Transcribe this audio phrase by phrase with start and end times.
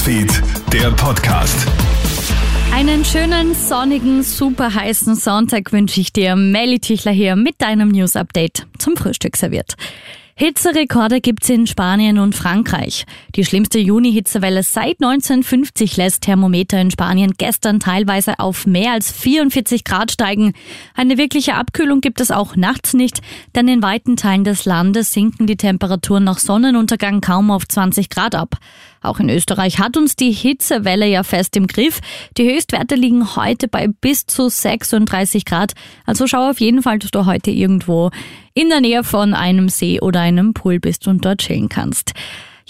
[0.00, 1.68] Newsfeed, der Podcast.
[2.72, 6.36] Einen schönen, sonnigen, super heißen Sonntag wünsche ich dir.
[6.36, 9.76] Melly Tichler hier mit deinem News Update zum Frühstück serviert.
[10.40, 13.04] Hitzerekorde gibt's in Spanien und Frankreich.
[13.36, 19.84] Die schlimmste Juni-Hitzewelle seit 1950 lässt Thermometer in Spanien gestern teilweise auf mehr als 44
[19.84, 20.54] Grad steigen.
[20.94, 23.20] Eine wirkliche Abkühlung gibt es auch nachts nicht,
[23.54, 28.34] denn in weiten Teilen des Landes sinken die Temperaturen nach Sonnenuntergang kaum auf 20 Grad
[28.34, 28.56] ab.
[29.02, 32.00] Auch in Österreich hat uns die Hitzewelle ja fest im Griff.
[32.38, 35.72] Die Höchstwerte liegen heute bei bis zu 36 Grad.
[36.06, 38.10] Also schau auf jeden Fall, dass du heute irgendwo
[38.54, 42.12] in der Nähe von einem See oder einem Pool bist und dort chillen kannst.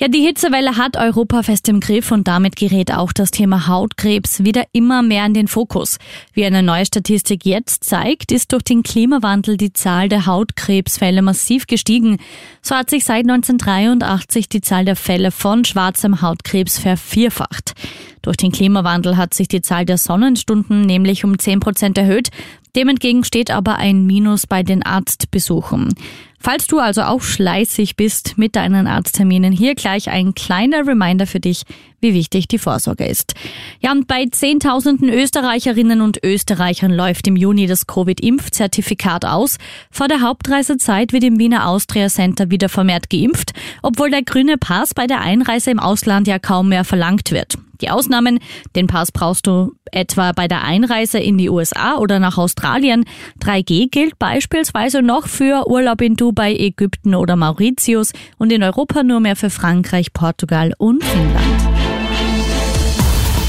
[0.00, 4.44] Ja, die Hitzewelle hat Europa fest im Griff und damit gerät auch das Thema Hautkrebs
[4.44, 5.98] wieder immer mehr in den Fokus.
[6.32, 11.66] Wie eine neue Statistik jetzt zeigt, ist durch den Klimawandel die Zahl der Hautkrebsfälle massiv
[11.66, 12.16] gestiegen.
[12.62, 17.74] So hat sich seit 1983 die Zahl der Fälle von schwarzem Hautkrebs vervierfacht.
[18.22, 22.30] Durch den Klimawandel hat sich die Zahl der Sonnenstunden nämlich um 10 Prozent erhöht.
[22.76, 25.94] Dem entgegen steht aber ein Minus bei den Arztbesuchen.
[26.42, 31.38] Falls du also auch schleißig bist mit deinen Arztterminen, hier gleich ein kleiner Reminder für
[31.38, 31.64] dich,
[32.00, 33.34] wie wichtig die Vorsorge ist.
[33.80, 39.58] Ja, und bei Zehntausenden Österreicherinnen und Österreichern läuft im Juni das Covid-Impfzertifikat aus.
[39.90, 44.94] Vor der Hauptreisezeit wird im Wiener Austria Center wieder vermehrt geimpft, obwohl der grüne Pass
[44.94, 47.58] bei der Einreise im Ausland ja kaum mehr verlangt wird.
[47.80, 48.40] Die Ausnahmen,
[48.76, 52.59] den Pass brauchst du etwa bei der Einreise in die USA oder nach Australien.
[52.60, 59.20] 3G gilt beispielsweise noch für Urlaub in Dubai, Ägypten oder Mauritius und in Europa nur
[59.20, 61.46] mehr für Frankreich, Portugal und Finnland.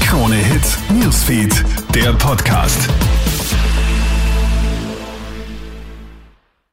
[0.00, 2.88] Krone Hits, Newsfeed, der Podcast.